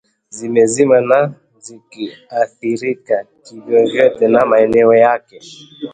[0.29, 5.41] zimezima na sikuathirika kivyovyote na maneno yake